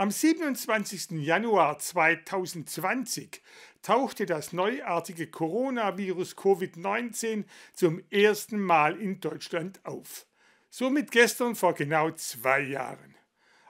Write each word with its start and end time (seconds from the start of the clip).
Am 0.00 0.10
27. 0.10 1.10
Januar 1.10 1.78
2020 1.78 3.42
tauchte 3.82 4.24
das 4.24 4.54
neuartige 4.54 5.26
Coronavirus 5.26 6.38
Covid-19 6.38 7.44
zum 7.74 8.02
ersten 8.08 8.58
Mal 8.58 8.98
in 8.98 9.20
Deutschland 9.20 9.84
auf. 9.84 10.24
Somit 10.70 11.10
gestern 11.10 11.54
vor 11.54 11.74
genau 11.74 12.12
zwei 12.12 12.60
Jahren. 12.60 13.14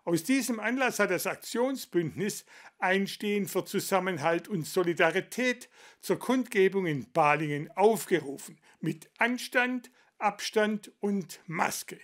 Aus 0.05 0.23
diesem 0.23 0.61
Anlass 0.61 1.01
hat 1.01 1.11
das 1.11 1.27
Aktionsbündnis 1.27 2.45
Einstehen 2.79 3.49
für 3.49 3.65
Zusammenhalt 3.65 4.47
und 4.47 4.69
Solidarität 4.69 5.69
zur 6.01 6.21
Kundgebung 6.21 6.87
in 6.87 7.11
Balingen 7.11 7.73
aufgerufen, 7.73 8.57
mit 8.79 9.11
Anstand, 9.19 9.91
Abstand 10.19 10.93
und 11.01 11.41
Maske. 11.49 11.99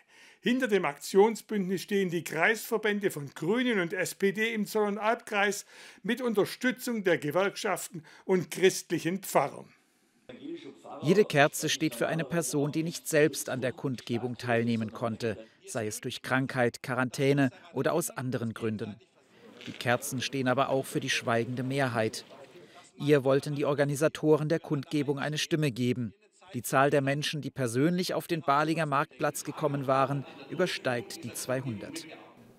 Hinter 0.47 0.69
dem 0.69 0.85
Aktionsbündnis 0.85 1.83
stehen 1.83 2.09
die 2.09 2.23
Kreisverbände 2.23 3.11
von 3.11 3.29
Grünen 3.35 3.81
und 3.81 3.93
SPD 3.93 4.55
im 4.55 4.65
Zollernalbkreis 4.65 5.67
mit 6.05 6.23
Unterstützung 6.23 7.03
der 7.03 7.19
Gewerkschaften 7.19 8.05
und 8.25 8.49
christlichen 8.53 9.25
Pfarrern. 9.25 9.67
Jede 11.03 11.25
Kerze 11.25 11.69
steht 11.69 11.97
für 11.97 12.07
eine 12.07 12.23
Person, 12.23 12.71
die 12.71 12.85
nicht 12.85 13.09
selbst 13.09 13.49
an 13.49 13.61
der 13.61 13.73
Kundgebung 13.73 14.39
teilnehmen 14.39 14.93
konnte, 14.93 15.37
sei 15.67 15.89
es 15.89 16.01
durch 16.01 16.23
Krankheit, 16.23 16.81
Quarantäne 16.81 17.51
oder 17.73 17.93
aus 17.93 18.11
anderen 18.11 18.55
Gründen. 18.55 18.95
Die 19.67 19.73
Kerzen 19.73 20.23
stehen 20.23 20.47
aber 20.47 20.69
auch 20.69 20.87
für 20.87 21.01
die 21.01 21.11
schweigende 21.11 21.65
Mehrheit. 21.65 22.25
Ihr 22.97 23.25
wollten 23.25 23.57
die 23.57 23.65
Organisatoren 23.65 24.49
der 24.49 24.61
Kundgebung 24.61 25.19
eine 25.19 25.39
Stimme 25.39 25.73
geben. 25.73 26.15
Die 26.55 26.63
Zahl 26.63 26.91
der 26.91 27.03
Menschen, 27.03 27.43
die 27.43 27.51
persönlich 27.51 28.15
auf 28.15 28.27
den 28.27 28.41
Balinger 28.41 28.87
Marktplatz 28.87 29.45
gekommen 29.45 29.87
waren, 29.87 30.25
übersteigt 30.49 31.25
die 31.25 31.33
200. 31.33 32.07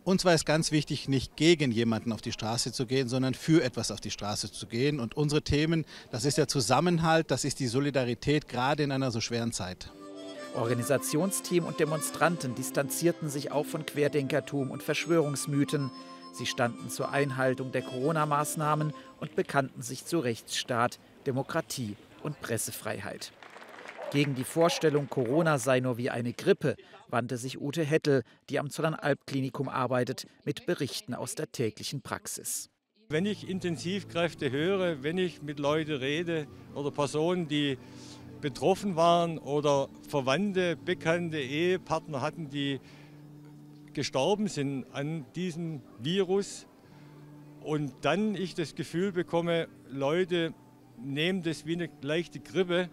Uns 0.04 0.24
war 0.24 0.34
es 0.34 0.46
ganz 0.46 0.72
wichtig, 0.72 1.10
nicht 1.10 1.36
gegen 1.36 1.72
jemanden 1.72 2.14
auf 2.14 2.22
die 2.22 2.32
Straße 2.32 2.72
zu 2.72 2.86
gehen, 2.86 3.10
sondern 3.10 3.34
für 3.34 3.62
etwas 3.62 3.92
auf 3.92 4.00
die 4.00 4.12
Straße 4.12 4.52
zu 4.52 4.68
gehen. 4.68 5.02
Und 5.02 5.18
unsere 5.18 5.42
Themen, 5.42 5.86
das 6.12 6.24
ist 6.24 6.38
der 6.38 6.48
Zusammenhalt, 6.48 7.30
das 7.30 7.44
ist 7.44 7.60
die 7.60 7.68
Solidarität, 7.68 8.48
gerade 8.48 8.84
in 8.84 8.92
einer 8.94 9.12
so 9.12 9.20
schweren 9.20 9.52
Zeit. 9.52 9.92
Organisationsteam 10.56 11.66
und 11.66 11.80
Demonstranten 11.80 12.56
distanzierten 12.56 13.30
sich 13.30 13.52
auch 13.52 13.66
von 13.66 13.86
Querdenkertum 13.86 14.72
und 14.72 14.82
Verschwörungsmythen. 14.82 15.92
Sie 16.34 16.46
standen 16.46 16.90
zur 16.90 17.12
Einhaltung 17.12 17.72
der 17.72 17.82
Corona-Maßnahmen 17.82 18.94
und 19.20 19.36
bekannten 19.36 19.82
sich 19.82 20.06
zu 20.06 20.20
Rechtsstaat, 20.20 21.00
Demokratie 21.26 21.98
und 22.24 22.40
Pressefreiheit. 22.40 23.34
Gegen 24.12 24.36
die 24.36 24.46
Vorstellung, 24.46 25.10
Corona 25.10 25.58
sei 25.58 25.82
nur 25.82 25.98
wie 25.98 26.10
eine 26.10 26.32
Grippe, 26.32 26.78
wandte 27.10 27.38
sich 27.38 27.60
Ute 27.60 27.84
Hettel, 27.84 28.24
die 28.50 28.58
am 28.58 28.70
Zollernalb-Klinikum 28.70 29.68
arbeitet, 29.68 30.28
mit 30.46 30.66
Berichten 30.66 31.14
aus 31.14 31.36
der 31.36 31.52
täglichen 31.52 32.02
Praxis. 32.02 32.70
Wenn 33.10 33.26
ich 33.26 33.50
Intensivkräfte 33.50 34.50
höre, 34.50 35.04
wenn 35.04 35.18
ich 35.18 35.42
mit 35.42 35.60
Leuten 35.60 35.96
rede 35.96 36.48
oder 36.74 36.90
Personen, 36.90 37.50
die 37.50 37.78
betroffen 38.40 38.96
waren 38.96 39.40
oder 39.40 39.90
Verwandte, 40.08 40.78
Bekannte, 40.78 41.40
Ehepartner 41.40 42.22
hatten, 42.22 42.50
die 42.50 42.80
gestorben 43.92 44.48
sind 44.48 44.86
an 44.94 45.26
diesem 45.36 45.82
Virus 46.00 46.66
und 47.62 47.92
dann 48.02 48.36
ich 48.36 48.56
das 48.56 48.74
Gefühl 48.74 49.12
bekomme, 49.12 49.68
Leute 49.90 50.54
nehmen 50.98 51.44
das 51.44 51.66
wie 51.66 51.74
eine 51.74 51.90
leichte 52.02 52.40
Grippe, 52.40 52.90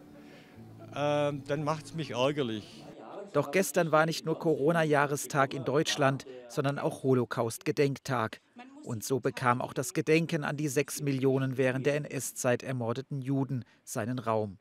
dann 0.94 1.64
macht 1.64 1.86
es 1.86 1.94
mich 1.94 2.12
ärgerlich. 2.12 2.84
Doch 3.32 3.50
gestern 3.50 3.90
war 3.90 4.06
nicht 4.06 4.24
nur 4.24 4.38
Corona-Jahrestag 4.38 5.54
in 5.54 5.64
Deutschland, 5.64 6.24
sondern 6.48 6.78
auch 6.78 7.02
Holocaust-Gedenktag. 7.02 8.40
Und 8.84 9.02
so 9.02 9.18
bekam 9.18 9.60
auch 9.60 9.72
das 9.72 9.92
Gedenken 9.92 10.44
an 10.44 10.56
die 10.56 10.68
sechs 10.68 11.02
Millionen 11.02 11.56
während 11.56 11.84
der 11.86 11.96
NS-Zeit 11.96 12.62
ermordeten 12.62 13.20
Juden 13.20 13.64
seinen 13.82 14.20
Raum. 14.20 14.58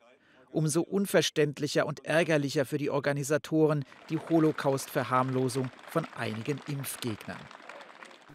Umso 0.50 0.82
unverständlicher 0.82 1.86
und 1.86 2.04
ärgerlicher 2.04 2.64
für 2.64 2.78
die 2.78 2.90
Organisatoren 2.90 3.84
die 4.10 4.18
Holocaust-Verharmlosung 4.18 5.70
von 5.88 6.04
einigen 6.16 6.60
Impfgegnern. 6.66 7.38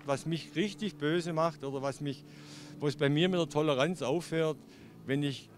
Was 0.06 0.26
mich 0.26 0.56
richtig 0.56 0.96
böse 0.98 1.34
macht 1.34 1.66
oder 1.66 1.82
was 1.82 2.00
mich, 2.00 2.24
wo 2.80 2.88
es 2.88 2.96
bei 2.96 3.10
mir 3.10 3.28
mit 3.28 3.40
der 3.40 3.50
Toleranz 3.50 4.02
aufhört, 4.02 4.58
wenn 5.06 5.24
ich 5.24 5.50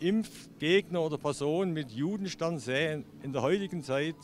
Impfgegner 0.00 1.00
oder 1.00 1.18
Personen 1.18 1.72
mit 1.72 1.90
Judenstern 1.90 2.58
sehen 2.58 3.04
in 3.22 3.32
der 3.32 3.42
heutigen 3.42 3.82
Zeit 3.82 4.16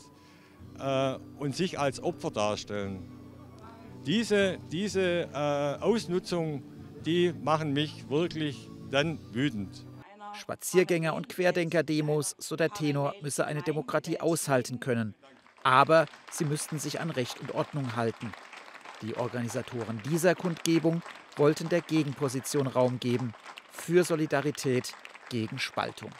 äh, 0.79 1.15
und 1.39 1.55
sich 1.55 1.79
als 1.79 2.01
Opfer 2.01 2.31
darstellen. 2.31 3.03
Diese, 4.05 4.57
diese 4.71 5.29
äh, 5.33 5.81
Ausnutzung, 5.81 6.63
die 7.05 7.33
machen 7.33 7.73
mich 7.73 8.09
wirklich 8.09 8.69
dann 8.91 9.19
wütend. 9.33 9.85
Spaziergänger- 10.33 11.13
und 11.13 11.29
Querdenker-Demos, 11.29 12.35
so 12.37 12.55
der 12.55 12.69
Tenor, 12.69 13.13
müsse 13.21 13.45
eine 13.45 13.61
Demokratie 13.61 14.19
aushalten 14.19 14.79
können. 14.79 15.13
Aber 15.63 16.05
sie 16.31 16.45
müssten 16.45 16.79
sich 16.79 16.99
an 16.99 17.09
Recht 17.09 17.39
und 17.39 17.53
Ordnung 17.53 17.95
halten. 17.95 18.33
Die 19.01 19.15
Organisatoren 19.15 20.01
dieser 20.09 20.35
Kundgebung 20.35 21.01
wollten 21.37 21.69
der 21.69 21.81
Gegenposition 21.81 22.67
Raum 22.67 22.99
geben 22.99 23.33
für 23.71 24.03
Solidarität 24.03 24.93
gegen 25.33 25.57
Spaltung. 25.57 26.11